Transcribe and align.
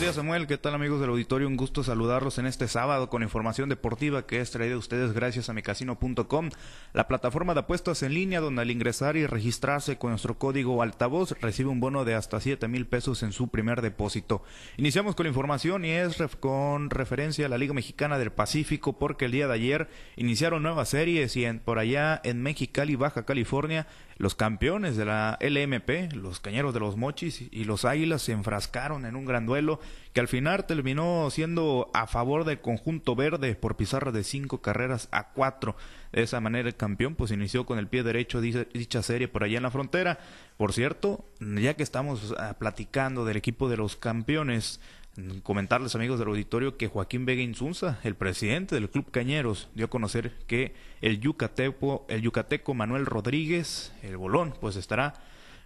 Buenos 0.00 0.14
días 0.14 0.24
Samuel, 0.24 0.46
¿qué 0.46 0.56
tal 0.56 0.74
amigos 0.74 0.98
del 0.98 1.10
auditorio? 1.10 1.46
Un 1.46 1.58
gusto 1.58 1.84
saludarlos 1.84 2.38
en 2.38 2.46
este 2.46 2.68
sábado 2.68 3.10
con 3.10 3.22
información 3.22 3.68
deportiva 3.68 4.26
que 4.26 4.40
es 4.40 4.50
traída 4.50 4.76
a 4.76 4.78
ustedes 4.78 5.12
gracias 5.12 5.50
a 5.50 5.52
micasino.com, 5.52 6.48
la 6.94 7.06
plataforma 7.06 7.52
de 7.52 7.60
apuestas 7.60 8.02
en 8.02 8.14
línea 8.14 8.40
donde 8.40 8.62
al 8.62 8.70
ingresar 8.70 9.18
y 9.18 9.26
registrarse 9.26 9.98
con 9.98 10.08
nuestro 10.08 10.38
código 10.38 10.80
altavoz 10.80 11.32
recibe 11.42 11.68
un 11.68 11.80
bono 11.80 12.06
de 12.06 12.14
hasta 12.14 12.40
7 12.40 12.66
mil 12.66 12.86
pesos 12.86 13.22
en 13.22 13.32
su 13.32 13.48
primer 13.48 13.82
depósito. 13.82 14.42
Iniciamos 14.78 15.16
con 15.16 15.24
la 15.24 15.30
información 15.32 15.84
y 15.84 15.90
es 15.90 16.16
con 16.40 16.88
referencia 16.88 17.44
a 17.44 17.50
la 17.50 17.58
Liga 17.58 17.74
Mexicana 17.74 18.16
del 18.16 18.32
Pacífico 18.32 18.98
porque 18.98 19.26
el 19.26 19.32
día 19.32 19.48
de 19.48 19.54
ayer 19.54 19.90
iniciaron 20.16 20.62
nuevas 20.62 20.88
series 20.88 21.36
y 21.36 21.44
en, 21.44 21.58
por 21.58 21.78
allá 21.78 22.22
en 22.24 22.42
Mexicali, 22.42 22.96
Baja 22.96 23.26
California, 23.26 23.86
los 24.16 24.34
campeones 24.34 24.96
de 24.96 25.04
la 25.04 25.38
LMP, 25.40 26.14
los 26.14 26.40
Cañeros 26.40 26.72
de 26.72 26.80
los 26.80 26.96
Mochis 26.96 27.42
y 27.50 27.64
los 27.64 27.84
Águilas 27.84 28.22
se 28.22 28.32
enfrascaron 28.32 29.04
en 29.04 29.16
un 29.16 29.26
gran 29.26 29.44
duelo 29.44 29.80
que 30.12 30.20
al 30.20 30.28
final 30.28 30.66
terminó 30.66 31.28
siendo 31.30 31.90
a 31.94 32.06
favor 32.06 32.44
del 32.44 32.60
conjunto 32.60 33.14
verde 33.14 33.54
por 33.54 33.76
pizarra 33.76 34.10
de 34.12 34.24
cinco 34.24 34.60
carreras 34.60 35.08
a 35.12 35.28
cuatro. 35.28 35.76
De 36.12 36.22
esa 36.22 36.40
manera 36.40 36.68
el 36.68 36.76
campeón 36.76 37.14
pues 37.14 37.30
inició 37.30 37.64
con 37.64 37.78
el 37.78 37.86
pie 37.86 38.02
derecho 38.02 38.40
dicha 38.40 39.02
serie 39.02 39.28
por 39.28 39.44
allá 39.44 39.58
en 39.58 39.62
la 39.62 39.70
frontera. 39.70 40.18
Por 40.56 40.72
cierto, 40.72 41.24
ya 41.40 41.74
que 41.74 41.82
estamos 41.82 42.34
ah, 42.38 42.56
platicando 42.58 43.24
del 43.24 43.36
equipo 43.36 43.68
de 43.68 43.76
los 43.76 43.96
campeones, 43.96 44.80
comentarles 45.42 45.94
amigos 45.94 46.18
del 46.18 46.28
auditorio 46.28 46.76
que 46.76 46.88
Joaquín 46.88 47.26
Vega 47.26 47.42
Insunza, 47.42 47.98
el 48.02 48.14
presidente 48.14 48.74
del 48.74 48.90
Club 48.90 49.10
Cañeros, 49.10 49.68
dio 49.74 49.86
a 49.86 49.90
conocer 49.90 50.32
que 50.46 50.74
el 51.00 51.20
yucateco, 51.20 52.06
el 52.08 52.22
yucateco 52.22 52.74
Manuel 52.74 53.06
Rodríguez, 53.06 53.92
el 54.02 54.16
bolón, 54.16 54.54
pues 54.60 54.76
estará 54.76 55.14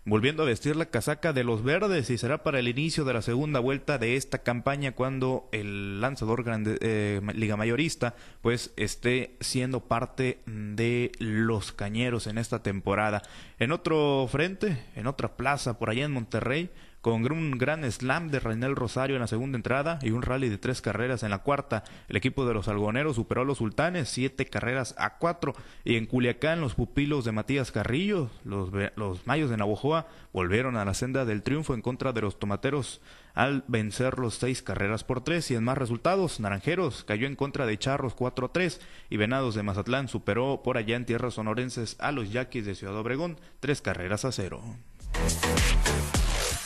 volviendo 0.05 0.43
a 0.43 0.47
vestir 0.47 0.77
la 0.77 0.87
casaca 0.87 1.33
de 1.33 1.45
los 1.45 1.65
verdes 1.65 2.11
y 2.11 2.19
será 2.19 2.43
para 2.43 2.59
el 2.59 2.69
inicio 2.69 3.05
de 3.05 3.15
la 3.15 3.23
segunda 3.23 3.61
vuelta 3.61 3.97
de 3.99 4.17
esta 4.17 4.39
campaña 4.39 4.93
cuando 4.93 5.49
el 5.53 6.01
lanzador 6.01 6.45
eh, 6.47 7.21
liga 7.35 7.57
mayorista 7.57 8.15
pues 8.43 8.73
esté 8.77 9.37
siendo 9.41 9.81
parte 9.81 10.41
de 10.47 11.13
los 11.19 11.73
cañeros 11.73 12.27
en 12.27 12.39
esta 12.39 12.63
temporada. 12.63 13.23
En 13.59 13.73
otro 13.73 14.29
frente, 14.31 14.85
en 14.95 15.07
otra 15.07 15.37
plaza 15.37 15.79
por 15.79 15.89
allá 15.91 16.05
en 16.05 16.13
Monterrey, 16.13 16.71
con 17.05 17.31
un 17.31 17.51
gran 17.59 17.85
slam 17.93 18.29
de 18.31 18.41
Reinel 18.41 18.75
Rosario 18.75 19.17
en 19.17 19.21
la 19.21 19.27
segunda 19.27 19.57
entrada 19.57 19.99
y 20.01 20.13
un 20.13 20.23
rally 20.23 20.49
de 20.49 20.57
tres 20.57 20.81
carreras 20.81 21.23
en 21.23 21.29
la 21.29 21.41
cuarta. 21.41 21.85
El 22.09 22.17
equipo 22.17 22.47
de 22.47 22.55
los 22.55 22.67
algoneros 22.67 23.17
superó 23.17 23.43
a 23.43 23.45
los 23.45 23.59
sultanes 23.59 24.09
siete 24.09 24.47
carreras 24.47 24.95
a 24.97 25.19
cuatro 25.19 25.53
y 25.85 25.97
en 25.97 26.07
Culiacán 26.07 26.63
los 26.63 26.75
pupilos 26.75 27.27
de 27.27 27.33
Matías 27.33 27.73
Carrillo, 27.73 28.31
los, 28.43 28.71
los 28.97 29.27
mayos 29.27 29.51
de 29.51 29.59
Navojoa, 29.59 30.07
volvieron 30.33 30.79
a 30.79 30.87
la 30.87 30.95
senda 30.95 31.27
del 31.27 31.43
triunfo 31.43 31.75
en 31.75 31.83
contra 31.83 32.15
de 32.15 32.23
los 32.23 32.39
tomateros 32.39 33.03
al 33.35 33.65
vencer 33.69 34.19
los 34.19 34.37
seis 34.37 34.63
carreras 34.63 35.05
por 35.05 35.23
tres 35.23 35.51
y 35.51 35.57
en 35.57 35.65
más 35.65 35.77
resultados, 35.77 36.41
Naranjeros 36.41 37.05
cayó 37.05 37.27
en 37.27 37.37
contra 37.37 37.67
de 37.67 37.77
Charros 37.77 38.15
4 38.15 38.47
a 38.47 38.53
3 38.53 38.81
y 39.11 39.19
Venados 39.19 39.55
de 39.55 39.63
Mazatlán 39.63 40.09
superó 40.09 40.63
por 40.65 40.79
allá 40.79 40.97
en 40.97 41.05
tierras 41.05 41.35
sonorenses 41.35 41.97
a 41.99 42.13
los 42.13 42.33
Yaquis 42.33 42.65
de 42.65 42.75
Ciudad 42.75 42.97
Obregón 42.97 43.37
tres 43.61 43.83
carreras 43.83 44.25
a 44.25 44.33
cero. 44.33 44.63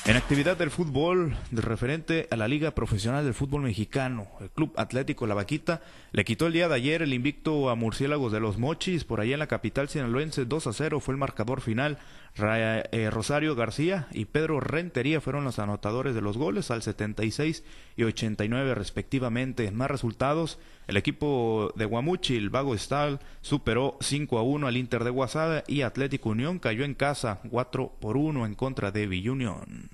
En 0.08 0.16
actividad 0.16 0.56
del 0.56 0.70
fútbol, 0.70 1.36
de 1.50 1.60
referente 1.60 2.28
a 2.30 2.36
la 2.36 2.48
Liga 2.48 2.70
Profesional 2.70 3.26
del 3.26 3.34
Fútbol 3.34 3.60
Mexicano, 3.60 4.26
el 4.40 4.48
Club 4.48 4.72
Atlético 4.78 5.26
La 5.26 5.34
Vaquita 5.34 5.82
le 6.12 6.24
quitó 6.24 6.46
el 6.46 6.54
día 6.54 6.66
de 6.66 6.76
ayer 6.76 7.02
el 7.02 7.12
invicto 7.12 7.68
a 7.68 7.74
Murciélagos 7.74 8.32
de 8.32 8.40
los 8.40 8.56
Mochis, 8.56 9.04
por 9.04 9.20
allá 9.20 9.34
en 9.34 9.40
la 9.40 9.48
capital 9.48 9.90
sinaloense, 9.90 10.46
2 10.46 10.66
a 10.66 10.72
0 10.72 11.00
fue 11.00 11.12
el 11.12 11.18
marcador 11.18 11.60
final. 11.60 11.98
Eh, 12.40 13.10
Rosario 13.10 13.54
García 13.54 14.06
y 14.12 14.24
Pedro 14.26 14.60
Rentería 14.60 15.20
fueron 15.20 15.44
los 15.44 15.58
anotadores 15.58 16.14
de 16.14 16.22
los 16.22 16.38
goles 16.38 16.70
al 16.70 16.82
76 16.82 17.64
y 17.96 18.04
89 18.04 18.76
respectivamente. 18.76 19.66
En 19.66 19.76
más 19.76 19.90
resultados, 19.90 20.58
el 20.86 20.96
equipo 20.96 21.72
de 21.76 21.84
Guamuchi, 21.84 22.36
el 22.36 22.48
Vago 22.48 22.74
Estal, 22.74 23.20
superó 23.42 23.98
5 24.00 24.38
a 24.38 24.42
1 24.42 24.68
al 24.68 24.76
Inter 24.78 25.04
de 25.04 25.10
Guasada 25.10 25.64
y 25.66 25.82
Atlético 25.82 26.30
Unión 26.30 26.60
cayó 26.60 26.84
en 26.84 26.94
casa 26.94 27.40
4 27.50 27.92
por 28.00 28.16
1 28.16 28.46
en 28.46 28.54
contra 28.54 28.90
de 28.90 29.06
Villunion. 29.06 29.90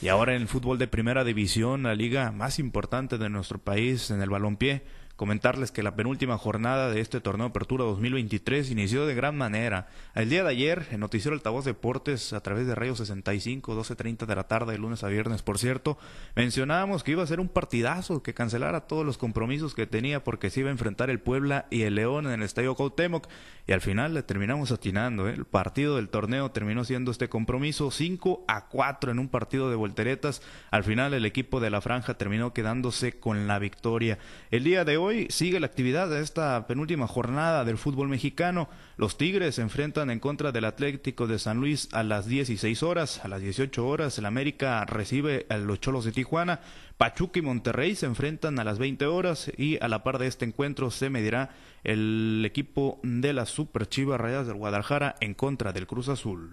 Y 0.00 0.08
ahora 0.08 0.34
en 0.34 0.42
el 0.42 0.48
fútbol 0.48 0.78
de 0.78 0.88
primera 0.88 1.22
división, 1.22 1.84
la 1.84 1.94
liga 1.94 2.32
más 2.32 2.58
importante 2.58 3.18
de 3.18 3.30
nuestro 3.30 3.58
país 3.58 4.10
en 4.10 4.20
el 4.20 4.30
balompié, 4.30 4.82
Comentarles 5.22 5.70
que 5.70 5.84
la 5.84 5.94
penúltima 5.94 6.36
jornada 6.36 6.90
de 6.90 7.00
este 7.00 7.20
torneo 7.20 7.46
Apertura 7.46 7.84
2023 7.84 8.72
inició 8.72 9.06
de 9.06 9.14
gran 9.14 9.38
manera. 9.38 9.86
El 10.16 10.28
día 10.28 10.42
de 10.42 10.50
ayer, 10.50 10.88
en 10.90 10.98
Noticiero 10.98 11.36
Altavoz 11.36 11.64
Deportes, 11.64 12.32
a 12.32 12.40
través 12.40 12.66
de 12.66 12.74
Radio 12.74 12.96
65, 12.96 13.72
12.30 13.72 14.26
de 14.26 14.34
la 14.34 14.48
tarde, 14.48 14.72
de 14.72 14.78
lunes 14.78 15.04
a 15.04 15.08
viernes, 15.08 15.42
por 15.42 15.58
cierto, 15.58 15.96
mencionábamos 16.34 17.04
que 17.04 17.12
iba 17.12 17.22
a 17.22 17.28
ser 17.28 17.38
un 17.38 17.48
partidazo, 17.48 18.20
que 18.20 18.34
cancelara 18.34 18.88
todos 18.88 19.06
los 19.06 19.16
compromisos 19.16 19.76
que 19.76 19.86
tenía 19.86 20.24
porque 20.24 20.50
se 20.50 20.58
iba 20.58 20.70
a 20.70 20.72
enfrentar 20.72 21.08
el 21.08 21.20
Puebla 21.20 21.66
y 21.70 21.82
el 21.82 21.94
León 21.94 22.26
en 22.26 22.32
el 22.32 22.42
Estadio 22.42 22.74
Cuauhtémoc. 22.74 23.28
Y 23.68 23.70
al 23.70 23.80
final 23.80 24.14
le 24.14 24.24
terminamos 24.24 24.72
atinando. 24.72 25.28
¿eh? 25.28 25.34
El 25.34 25.44
partido 25.44 25.94
del 25.94 26.08
torneo 26.08 26.50
terminó 26.50 26.82
siendo 26.82 27.12
este 27.12 27.28
compromiso 27.28 27.92
5 27.92 28.44
a 28.48 28.66
4 28.66 29.12
en 29.12 29.20
un 29.20 29.28
partido 29.28 29.70
de 29.70 29.76
volteretas. 29.76 30.42
Al 30.72 30.82
final 30.82 31.14
el 31.14 31.26
equipo 31.26 31.60
de 31.60 31.70
la 31.70 31.80
franja 31.80 32.14
terminó 32.14 32.52
quedándose 32.52 33.20
con 33.20 33.46
la 33.46 33.60
victoria. 33.60 34.18
El 34.50 34.64
día 34.64 34.84
de 34.84 34.96
hoy 34.96 35.11
hoy 35.12 35.26
sigue 35.28 35.60
la 35.60 35.66
actividad 35.66 36.08
de 36.08 36.22
esta 36.22 36.66
penúltima 36.66 37.06
jornada 37.06 37.66
del 37.66 37.76
fútbol 37.76 38.08
mexicano. 38.08 38.70
Los 38.96 39.18
Tigres 39.18 39.56
se 39.56 39.60
enfrentan 39.60 40.08
en 40.08 40.20
contra 40.20 40.52
del 40.52 40.64
Atlético 40.64 41.26
de 41.26 41.38
San 41.38 41.58
Luis 41.58 41.90
a 41.92 42.02
las 42.02 42.26
16 42.26 42.82
horas. 42.82 43.22
A 43.22 43.28
las 43.28 43.42
18 43.42 43.86
horas 43.86 44.16
el 44.16 44.24
América 44.24 44.86
recibe 44.86 45.44
a 45.50 45.58
los 45.58 45.80
Cholos 45.80 46.06
de 46.06 46.12
Tijuana. 46.12 46.60
Pachuca 46.96 47.40
y 47.40 47.42
Monterrey 47.42 47.94
se 47.94 48.06
enfrentan 48.06 48.58
a 48.58 48.64
las 48.64 48.78
20 48.78 49.04
horas 49.04 49.52
y 49.58 49.76
a 49.82 49.88
la 49.88 50.02
par 50.02 50.16
de 50.16 50.28
este 50.28 50.46
encuentro 50.46 50.90
se 50.90 51.10
medirá 51.10 51.50
el 51.84 52.42
equipo 52.46 52.98
de 53.02 53.34
las 53.34 53.50
Super 53.50 53.86
Chivas 53.86 54.18
Rayas 54.18 54.46
del 54.46 54.56
Guadalajara 54.56 55.16
en 55.20 55.34
contra 55.34 55.74
del 55.74 55.86
Cruz 55.86 56.08
Azul. 56.08 56.52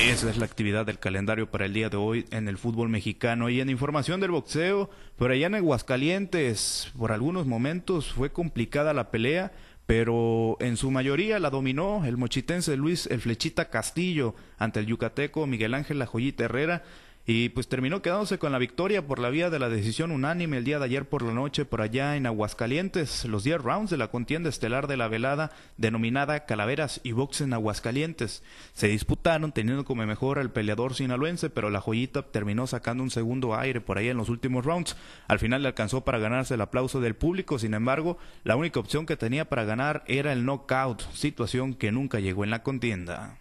Esa 0.00 0.28
es 0.28 0.36
la 0.38 0.44
actividad 0.44 0.84
del 0.84 0.98
calendario 0.98 1.48
para 1.48 1.66
el 1.66 1.72
día 1.72 1.88
de 1.88 1.96
hoy 1.96 2.26
en 2.32 2.48
el 2.48 2.58
fútbol 2.58 2.88
mexicano. 2.88 3.48
Y 3.48 3.60
en 3.60 3.70
información 3.70 4.20
del 4.20 4.32
boxeo, 4.32 4.90
por 5.16 5.30
allá 5.30 5.46
en 5.46 5.54
Aguascalientes, 5.54 6.90
por 6.98 7.12
algunos 7.12 7.46
momentos 7.46 8.12
fue 8.12 8.32
complicada 8.32 8.92
la 8.92 9.12
pelea, 9.12 9.52
pero 9.86 10.56
en 10.60 10.76
su 10.76 10.90
mayoría 10.90 11.38
la 11.38 11.48
dominó 11.48 12.04
el 12.04 12.16
mochitense 12.16 12.76
Luis 12.76 13.06
el 13.06 13.20
Flechita 13.20 13.70
Castillo 13.70 14.34
ante 14.58 14.80
el 14.80 14.86
yucateco 14.86 15.46
Miguel 15.46 15.74
Ángel 15.74 16.00
La 16.00 16.06
Joyita 16.06 16.44
Herrera 16.44 16.82
y 17.26 17.48
pues 17.48 17.68
terminó 17.68 18.02
quedándose 18.02 18.38
con 18.38 18.52
la 18.52 18.58
victoria 18.58 19.06
por 19.06 19.18
la 19.18 19.30
vía 19.30 19.48
de 19.48 19.58
la 19.58 19.70
decisión 19.70 20.10
unánime 20.10 20.58
el 20.58 20.64
día 20.64 20.78
de 20.78 20.84
ayer 20.84 21.08
por 21.08 21.22
la 21.22 21.32
noche 21.32 21.64
por 21.64 21.80
allá 21.80 22.16
en 22.16 22.26
Aguascalientes, 22.26 23.24
los 23.24 23.44
10 23.44 23.62
rounds 23.62 23.90
de 23.90 23.96
la 23.96 24.08
contienda 24.08 24.50
estelar 24.50 24.88
de 24.88 24.98
la 24.98 25.08
velada 25.08 25.50
denominada 25.78 26.44
Calaveras 26.44 27.00
y 27.02 27.12
Box 27.12 27.40
en 27.40 27.54
Aguascalientes. 27.54 28.42
Se 28.74 28.88
disputaron 28.88 29.52
teniendo 29.52 29.86
como 29.86 30.04
mejor 30.04 30.38
al 30.38 30.50
peleador 30.50 30.94
sinaloense, 30.94 31.48
pero 31.48 31.70
la 31.70 31.80
joyita 31.80 32.22
terminó 32.22 32.66
sacando 32.66 33.02
un 33.02 33.10
segundo 33.10 33.56
aire 33.56 33.80
por 33.80 33.96
ahí 33.96 34.08
en 34.08 34.18
los 34.18 34.28
últimos 34.28 34.66
rounds. 34.66 34.94
Al 35.26 35.38
final 35.38 35.62
le 35.62 35.68
alcanzó 35.68 36.04
para 36.04 36.18
ganarse 36.18 36.54
el 36.54 36.60
aplauso 36.60 37.00
del 37.00 37.16
público, 37.16 37.58
sin 37.58 37.72
embargo, 37.72 38.18
la 38.42 38.56
única 38.56 38.80
opción 38.80 39.06
que 39.06 39.16
tenía 39.16 39.48
para 39.48 39.64
ganar 39.64 40.04
era 40.06 40.32
el 40.34 40.44
knockout, 40.44 41.02
situación 41.14 41.72
que 41.72 41.90
nunca 41.90 42.20
llegó 42.20 42.44
en 42.44 42.50
la 42.50 42.62
contienda 42.62 43.38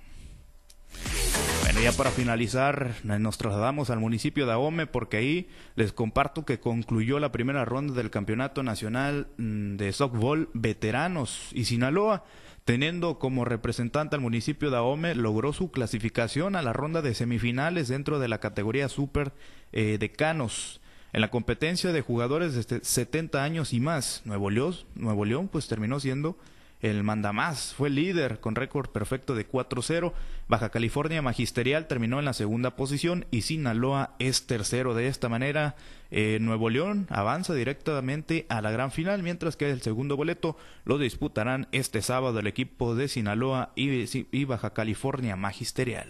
ya 1.81 1.91
para 1.91 2.11
finalizar, 2.11 2.93
nos 3.03 3.37
trasladamos 3.37 3.89
al 3.89 3.99
municipio 3.99 4.45
de 4.45 4.53
Ahome 4.53 4.85
porque 4.87 5.17
ahí 5.17 5.47
les 5.75 5.91
comparto 5.91 6.45
que 6.45 6.59
concluyó 6.59 7.19
la 7.19 7.31
primera 7.31 7.65
ronda 7.65 7.93
del 7.93 8.09
Campeonato 8.09 8.63
Nacional 8.63 9.27
mm, 9.37 9.75
de 9.75 9.91
Softball 9.91 10.49
Veteranos 10.53 11.49
y 11.51 11.65
Sinaloa, 11.65 12.23
teniendo 12.63 13.19
como 13.19 13.43
representante 13.43 14.15
al 14.15 14.21
municipio 14.21 14.71
de 14.71 14.77
Ahome, 14.77 15.15
logró 15.15 15.51
su 15.51 15.71
clasificación 15.71 16.55
a 16.55 16.61
la 16.61 16.71
ronda 16.71 17.01
de 17.01 17.15
semifinales 17.15 17.89
dentro 17.89 18.19
de 18.19 18.27
la 18.29 18.39
categoría 18.39 18.87
Super 18.87 19.33
eh, 19.71 19.97
Decanos. 19.99 20.79
En 21.11 21.21
la 21.21 21.31
competencia 21.31 21.91
de 21.91 22.01
jugadores 22.01 22.55
de 22.55 22.79
70 22.83 23.43
años 23.43 23.73
y 23.73 23.79
más, 23.79 24.21
Nuevo 24.25 24.49
León, 24.49 24.75
Nuevo 24.95 25.25
León 25.25 25.49
pues 25.51 25.67
terminó 25.67 25.99
siendo 25.99 26.37
el 26.83 27.01
mandamás 27.01 27.73
fue 27.73 27.89
líder 27.89 28.41
con 28.41 28.55
récord 28.55 28.89
perfecto 28.89 29.35
de 29.35 29.47
4-0. 29.47 30.11
Baja 30.49 30.67
California 30.67 31.21
Magisterial 31.21 31.87
terminó 31.87 32.19
en 32.19 32.25
la 32.25 32.33
segunda 32.33 32.75
posición 32.75 33.25
y 33.31 33.43
Sinaloa 33.43 34.15
es 34.19 34.47
tercero. 34.47 34.93
De 34.93 35.07
esta 35.07 35.29
manera, 35.29 35.77
eh, 36.11 36.39
Nuevo 36.41 36.69
León 36.69 37.07
avanza 37.09 37.53
directamente 37.53 38.45
a 38.49 38.61
la 38.61 38.69
gran 38.71 38.91
final, 38.91 39.23
mientras 39.23 39.55
que 39.55 39.71
el 39.71 39.81
segundo 39.81 40.17
boleto 40.17 40.57
lo 40.83 40.97
disputarán 40.97 41.69
este 41.71 42.01
sábado 42.01 42.39
el 42.39 42.47
equipo 42.47 42.95
de 42.95 43.07
Sinaloa 43.07 43.71
y, 43.77 44.43
Baja 44.43 44.73
California 44.73 45.37
Magisterial. 45.37 46.09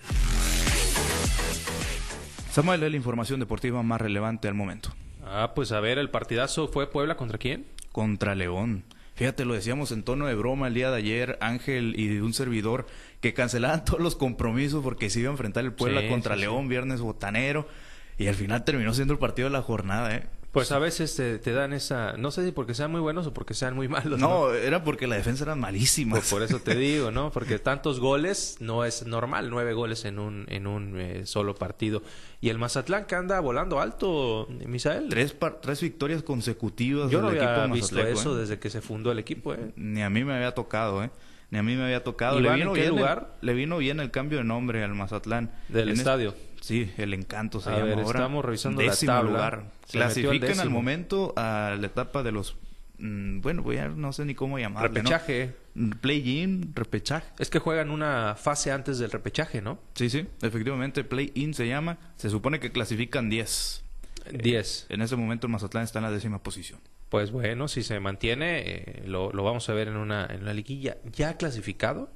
Samuel, 2.50 2.82
es 2.82 2.90
la 2.90 2.98
información 2.98 3.40
deportiva 3.40 3.84
más 3.84 4.02
relevante 4.02 4.48
al 4.48 4.56
momento. 4.56 4.90
Ah, 5.24 5.52
pues 5.54 5.72
a 5.72 5.80
ver, 5.80 6.00
el 6.00 6.10
partidazo 6.10 6.68
fue 6.68 6.90
Puebla 6.90 7.16
contra 7.16 7.38
quién? 7.38 7.68
Contra 7.92 8.34
León. 8.34 8.84
Fíjate, 9.16 9.46
lo 9.46 9.54
decíamos 9.54 9.92
en 9.92 10.04
tono 10.04 10.26
de 10.26 10.36
broma 10.36 10.68
el 10.68 10.74
día 10.74 10.90
de 10.90 10.98
ayer, 10.98 11.38
Ángel 11.40 12.00
y 12.00 12.18
un 12.18 12.34
servidor, 12.34 12.88
que 13.22 13.34
cancelaban 13.34 13.86
todos 13.86 14.00
los 14.00 14.16
compromisos 14.16 14.84
porque 14.84 15.10
se 15.10 15.20
iba 15.20 15.30
a 15.30 15.32
enfrentar 15.32 15.64
el 15.64 15.74
Puebla 15.74 16.08
contra 16.10 16.36
León, 16.36 16.68
viernes 16.68 17.02
botanero, 17.02 17.68
y 18.18 18.28
al 18.28 18.36
final 18.36 18.64
terminó 18.64 18.94
siendo 18.94 19.14
el 19.14 19.20
partido 19.20 19.50
de 19.50 19.54
la 19.54 19.62
jornada, 19.62 20.16
¿eh? 20.16 20.24
Pues 20.54 20.72
a 20.72 20.78
veces 20.78 21.16
te, 21.16 21.52
dan 21.52 21.74
esa, 21.74 22.14
no 22.16 22.30
sé 22.30 22.46
si 22.46 22.52
porque 22.52 22.76
sean 22.76 22.92
muy 22.92 23.02
buenos 23.02 23.26
o 23.26 23.34
porque 23.34 23.56
sean 23.56 23.74
muy 23.74 23.88
malos. 23.90 24.20
No, 24.20 24.54
era 24.54 24.84
porque 24.84 25.08
la 25.08 25.16
defensa 25.16 25.44
era 25.46 25.56
malísima. 25.56 26.18
Pues 26.18 26.30
por 26.30 26.44
eso 26.44 26.60
te 26.60 26.76
digo, 26.78 27.10
¿no? 27.10 27.32
Porque 27.32 27.58
tantos 27.58 28.00
goles 28.00 28.58
no 28.60 28.86
es 28.86 29.08
normal, 29.08 29.50
nueve 29.50 29.74
goles 29.74 30.06
en 30.06 30.20
un 30.20 30.46
en 30.50 30.68
un 30.68 31.00
eh, 31.00 31.26
solo 31.26 31.56
partido. 31.56 32.04
Y 32.40 32.50
el 32.50 32.60
Mazatlán 32.60 33.06
que 33.06 33.16
anda 33.16 33.40
volando 33.40 33.82
alto, 33.82 34.48
Misael. 34.68 35.10
Tres 35.10 35.36
tres 35.60 35.82
victorias 35.82 36.22
consecutivas. 36.22 37.10
Yo 37.10 37.22
no 37.22 37.30
había 37.30 37.66
visto 37.66 38.00
eso 38.00 38.38
¿eh? 38.38 38.42
desde 38.42 38.60
que 38.60 38.70
se 38.70 38.82
fundó 38.82 39.12
el 39.12 39.18
equipo. 39.18 39.56
¿eh? 39.56 39.72
Ni 39.76 40.04
a 40.04 40.10
mí 40.12 40.24
me 40.24 40.36
había 40.36 40.52
tocado, 40.52 41.04
¿eh? 41.04 41.10
Ni 41.54 41.60
a 41.60 41.64
mí 41.64 41.76
me 41.76 41.84
había 41.84 42.04
tocado. 42.04 42.40
¿Le 42.40 42.52
vino, 42.56 42.74
bien 42.74 42.90
lugar? 42.90 43.38
le 43.42 43.54
vino 43.54 43.78
bien 43.78 44.00
el 44.00 44.10
cambio 44.10 44.40
de 44.40 44.44
nombre 44.44 44.84
al 44.84 44.96
Mazatlán. 44.96 45.52
Del 45.70 45.90
estadio. 45.90 46.34
Sí, 46.62 46.92
el 46.98 47.14
encanto 47.14 47.62
se 47.62 47.70
a 47.70 47.74
llama 47.74 47.86
ver, 47.86 48.00
ahora. 48.00 48.20
Estamos 48.20 48.44
revisando 48.44 48.82
la 48.82 48.96
tabla. 48.96 49.30
lugar. 49.30 49.64
Clasifican 49.92 50.60
al 50.60 50.72
momento 50.72 51.32
a 51.38 51.78
la 51.80 51.86
etapa 51.86 52.24
de 52.24 52.32
los 52.32 52.56
mm, 52.98 53.42
bueno, 53.42 53.62
voy 53.62 53.78
a, 53.78 53.88
no 53.88 54.14
sé 54.14 54.26
ni 54.26 54.34
cómo 54.34 54.58
llamarlo. 54.58 54.88
Repechaje. 54.96 55.54
¿no? 55.76 55.96
Play-in, 55.98 56.74
repechaje. 56.74 57.28
Es 57.38 57.52
que 57.52 57.60
juegan 57.60 57.92
una 57.92 58.34
fase 58.34 58.72
antes 58.72 58.98
del 58.98 59.12
repechaje, 59.12 59.62
¿no? 59.62 59.78
Sí, 59.94 60.10
sí, 60.10 60.26
efectivamente, 60.42 61.04
play-in 61.04 61.54
se 61.54 61.68
llama. 61.68 62.00
Se 62.16 62.32
supone 62.32 62.60
que 62.60 62.72
clasifican 62.72 63.30
10. 63.30 63.84
10. 64.32 64.88
en 64.90 65.02
ese 65.04 65.16
momento 65.16 65.46
el 65.46 65.54
Mazatlán 65.54 65.84
está 65.84 66.00
en 66.00 66.06
la 66.06 66.12
décima 66.12 66.42
posición. 66.42 66.80
Pues 67.14 67.32
bueno, 67.32 67.68
si 67.68 67.84
se 67.84 68.00
mantiene, 68.00 68.62
eh, 68.66 69.04
lo, 69.06 69.32
lo, 69.32 69.44
vamos 69.44 69.70
a 69.70 69.74
ver 69.74 69.88
en 69.88 69.98
una, 69.98 70.26
en 70.26 70.42
una 70.42 70.54
liguilla. 70.56 70.98
¿Ya 71.12 71.38
clasificado 71.38 72.10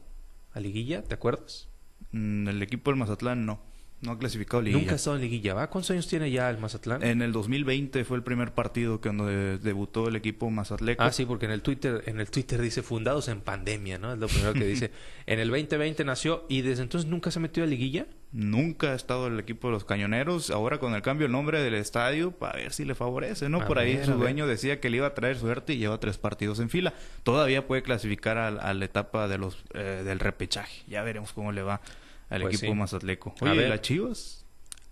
a 0.54 0.60
liguilla? 0.60 1.04
¿Te 1.04 1.14
acuerdas? 1.14 1.70
Mm, 2.14 2.48
el 2.48 2.64
equipo 2.64 2.90
del 2.90 2.98
Mazatlán 2.98 3.46
no. 3.46 3.62
No 4.00 4.12
ha 4.12 4.20
clasificado 4.20 4.62
liguilla. 4.62 4.80
Nunca 4.80 4.94
ha 4.94 4.96
estado 4.96 5.16
en 5.16 5.24
liguilla, 5.24 5.56
¿va? 5.56 5.70
¿Cuántos 5.72 5.90
años 5.90 6.08
tiene 6.08 6.30
ya 6.30 6.50
el 6.52 6.60
Mazatlán? 6.60 7.02
En 7.02 7.24
el 7.24 7.32
2020 7.32 8.06
fue 8.06 8.18
el 8.18 8.24
primer 8.24 8.54
partido 8.54 9.02
cuando 9.02 9.26
debutó 9.26 10.08
el 10.08 10.16
equipo 10.16 10.52
Mazatleco. 10.52 11.02
Ah, 11.04 11.12
sí, 11.12 11.26
porque 11.26 11.46
en 11.46 11.52
el 11.52 11.64
Twitter 11.64 12.04
en 12.06 12.20
el 12.20 12.30
Twitter 12.30 12.62
dice 12.62 12.84
fundados 12.84 13.28
en 13.28 13.42
pandemia, 13.42 13.98
¿no? 13.98 14.14
Es 14.14 14.20
lo 14.20 14.28
primero 14.28 14.54
que 14.54 14.66
dice. 14.66 14.92
en 15.26 15.40
el 15.40 15.50
2020 15.50 16.06
nació 16.06 16.46
y 16.48 16.62
desde 16.62 16.84
entonces 16.84 17.10
nunca 17.10 17.32
se 17.32 17.40
metió 17.40 17.64
a 17.64 17.68
liguilla. 17.68 18.06
Nunca 18.32 18.92
ha 18.92 18.96
estado 18.96 19.28
el 19.28 19.40
equipo 19.40 19.70
de 19.70 19.74
los 19.74 19.84
Cañoneros. 19.84 20.52
Ahora 20.52 20.78
con 20.78 20.94
el 20.94 21.02
cambio 21.02 21.26
de 21.26 21.34
nombre 21.34 21.64
del 21.64 21.74
estadio, 21.74 22.32
para 22.32 22.58
ver 22.58 22.74
si 22.74 22.86
le 22.86 22.94
favorece, 22.94 23.50
¿no? 23.50 23.66
Por 23.66 23.80
ahí 23.80 24.00
su 24.06 24.14
dueño 24.14 24.46
decía 24.46 24.80
que 24.80 24.92
le 24.92 24.98
iba 24.98 25.08
a 25.08 25.16
traer 25.16 25.38
suerte 25.38 25.74
y 25.74 25.80
lleva 25.80 26.00
tres 26.00 26.20
partidos 26.20 26.60
en 26.60 26.70
fila. 26.70 26.94
Todavía 27.24 27.66
puede 27.66 27.82
clasificar 27.82 28.38
a, 28.38 28.74
la 28.74 28.86
etapa 28.86 29.28
de 29.28 29.40
los 29.40 29.64
eh, 29.74 30.04
del 30.06 30.20
repechaje. 30.20 30.84
Ya 30.88 31.02
veremos 31.02 31.34
cómo 31.34 31.52
le 31.52 31.64
va 31.64 31.82
al 32.30 32.42
pues 32.42 32.56
equipo 32.56 32.76
Mazatleco. 32.76 33.36
Oye, 33.42 33.68
¿las 33.68 33.82
Chivas? 33.82 34.46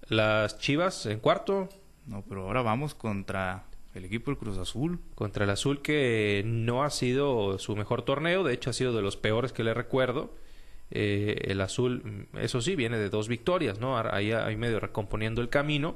Las 0.07 0.57
Chivas 0.59 1.05
en 1.05 1.19
cuarto. 1.19 1.69
No, 2.05 2.23
pero 2.27 2.43
ahora 2.43 2.61
vamos 2.61 2.93
contra 2.95 3.65
el 3.93 4.05
equipo 4.05 4.31
del 4.31 4.37
Cruz 4.37 4.57
Azul. 4.57 4.99
Contra 5.15 5.45
el 5.45 5.49
Azul 5.49 5.81
que 5.81 6.43
no 6.45 6.83
ha 6.83 6.89
sido 6.89 7.57
su 7.59 7.75
mejor 7.75 8.03
torneo, 8.03 8.43
de 8.43 8.53
hecho 8.53 8.69
ha 8.69 8.73
sido 8.73 8.95
de 8.95 9.01
los 9.01 9.17
peores 9.17 9.51
que 9.53 9.63
le 9.63 9.73
recuerdo. 9.73 10.35
Eh, 10.91 11.45
el 11.45 11.61
Azul, 11.61 12.27
eso 12.39 12.61
sí, 12.61 12.75
viene 12.75 12.97
de 12.97 13.09
dos 13.09 13.27
victorias, 13.27 13.79
¿no? 13.79 13.97
Ahí, 13.97 14.31
ahí 14.31 14.55
medio 14.55 14.79
recomponiendo 14.79 15.41
el 15.41 15.49
camino. 15.49 15.95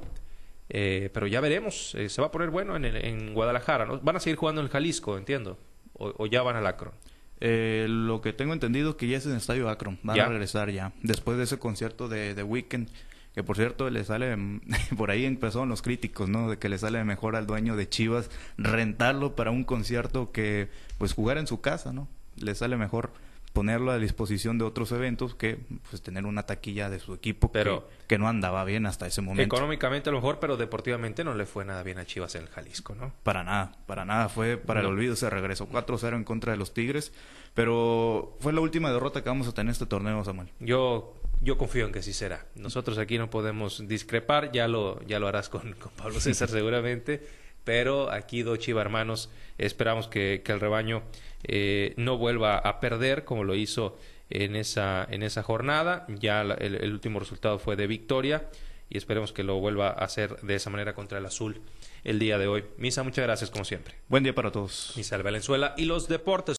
Eh, 0.72 1.10
pero 1.12 1.26
ya 1.26 1.40
veremos, 1.40 1.96
eh, 1.96 2.08
se 2.08 2.20
va 2.20 2.28
a 2.28 2.30
poner 2.30 2.50
bueno 2.50 2.76
en, 2.76 2.84
en 2.84 3.34
Guadalajara, 3.34 3.86
¿no? 3.86 3.98
Van 4.00 4.14
a 4.16 4.20
seguir 4.20 4.36
jugando 4.36 4.60
en 4.60 4.66
el 4.66 4.70
Jalisco, 4.70 5.18
entiendo, 5.18 5.58
o, 5.94 6.12
o 6.16 6.26
ya 6.26 6.42
van 6.42 6.54
al 6.54 6.66
Acron. 6.66 6.92
Eh, 7.40 7.86
lo 7.88 8.20
que 8.20 8.32
tengo 8.32 8.52
entendido 8.52 8.96
que 8.96 9.08
ya 9.08 9.16
es 9.16 9.26
en 9.26 9.32
el 9.32 9.38
Estadio 9.38 9.68
Akron. 9.68 9.98
Van 10.02 10.18
a 10.20 10.28
regresar 10.28 10.70
ya. 10.70 10.92
Después 11.02 11.38
de 11.38 11.44
ese 11.44 11.58
concierto 11.58 12.08
de, 12.08 12.34
de 12.34 12.42
Weekend. 12.42 12.88
Que 13.34 13.44
por 13.44 13.56
cierto 13.56 13.88
le 13.90 14.04
sale, 14.04 14.36
por 14.96 15.10
ahí 15.10 15.24
empezaron 15.24 15.68
los 15.68 15.82
críticos, 15.82 16.28
¿no? 16.28 16.50
De 16.50 16.58
que 16.58 16.68
le 16.68 16.78
sale 16.78 17.02
mejor 17.04 17.36
al 17.36 17.46
dueño 17.46 17.76
de 17.76 17.88
Chivas 17.88 18.28
rentarlo 18.58 19.36
para 19.36 19.52
un 19.52 19.62
concierto 19.62 20.32
que 20.32 20.68
pues 20.98 21.12
jugar 21.12 21.38
en 21.38 21.46
su 21.46 21.60
casa, 21.60 21.92
¿no? 21.92 22.08
Le 22.36 22.54
sale 22.56 22.76
mejor 22.76 23.12
ponerlo 23.52 23.90
a 23.90 23.98
disposición 23.98 24.58
de 24.58 24.64
otros 24.64 24.92
eventos 24.92 25.34
que 25.34 25.58
pues 25.88 26.02
tener 26.02 26.24
una 26.24 26.44
taquilla 26.44 26.88
de 26.88 27.00
su 27.00 27.14
equipo 27.14 27.50
pero 27.50 27.88
que, 28.06 28.18
no 28.18 28.28
andaba 28.28 28.64
bien 28.64 28.86
hasta 28.86 29.06
ese 29.06 29.22
momento. 29.22 29.42
Económicamente 29.42 30.10
a 30.10 30.12
lo 30.12 30.18
mejor, 30.18 30.38
pero 30.38 30.56
deportivamente 30.56 31.24
no 31.24 31.34
le 31.34 31.46
fue 31.46 31.64
nada 31.64 31.82
bien 31.82 31.98
a 31.98 32.06
Chivas 32.06 32.34
en 32.36 32.42
el 32.42 32.48
Jalisco, 32.48 32.94
¿no? 32.94 33.12
Para 33.22 33.42
nada, 33.42 33.72
para 33.86 34.04
nada, 34.04 34.28
fue 34.28 34.56
para 34.56 34.80
el 34.80 34.86
olvido, 34.86 35.16
se 35.16 35.28
regresó 35.30 35.68
4-0 35.68 36.16
en 36.16 36.24
contra 36.24 36.52
de 36.52 36.58
los 36.58 36.72
Tigres, 36.74 37.12
pero 37.54 38.36
fue 38.40 38.52
la 38.52 38.60
última 38.60 38.92
derrota 38.92 39.22
que 39.22 39.28
vamos 39.28 39.48
a 39.48 39.52
tener 39.52 39.68
en 39.68 39.72
este 39.72 39.86
torneo, 39.86 40.24
Samuel. 40.24 40.48
Yo 40.60 41.16
yo 41.42 41.56
confío 41.56 41.86
en 41.86 41.92
que 41.92 42.02
sí 42.02 42.12
será. 42.12 42.46
Nosotros 42.54 42.98
aquí 42.98 43.18
no 43.18 43.30
podemos 43.30 43.88
discrepar, 43.88 44.52
ya 44.52 44.68
lo 44.68 45.02
ya 45.06 45.18
lo 45.18 45.26
harás 45.26 45.48
con, 45.48 45.72
con 45.74 45.90
Pablo 45.92 46.20
César 46.20 46.48
seguramente 46.48 47.39
pero 47.64 48.10
aquí 48.10 48.42
dos 48.42 48.58
Chiva 48.58 48.80
hermanos 48.80 49.30
esperamos 49.58 50.08
que, 50.08 50.42
el 50.46 50.60
rebaño 50.60 51.02
eh, 51.44 51.94
no 51.96 52.18
vuelva 52.18 52.58
a 52.58 52.80
perder 52.80 53.24
como 53.24 53.44
lo 53.44 53.54
hizo 53.54 53.96
en 54.30 54.56
esa, 54.56 55.06
en 55.10 55.22
esa 55.22 55.42
jornada. 55.42 56.06
Ya 56.08 56.42
el, 56.42 56.92
último 56.92 57.18
resultado 57.20 57.58
fue 57.58 57.76
de 57.76 57.86
victoria 57.86 58.48
y 58.88 58.96
esperemos 58.96 59.32
que 59.32 59.44
lo 59.44 59.60
vuelva 59.60 59.88
a 59.88 60.04
hacer 60.04 60.36
de 60.40 60.54
esa 60.56 60.70
manera 60.70 60.94
contra 60.94 61.18
el 61.18 61.26
azul 61.26 61.60
el 62.02 62.18
día 62.18 62.38
de 62.38 62.46
hoy. 62.46 62.64
Misa, 62.78 63.02
muchas 63.02 63.24
gracias 63.24 63.50
como 63.50 63.64
siempre. 63.64 63.94
Buen 64.08 64.22
día 64.22 64.34
para 64.34 64.50
todos. 64.50 64.94
Misa 64.96 65.18
Valenzuela 65.18 65.74
y 65.76 65.84
los 65.84 66.08
deportes. 66.08 66.48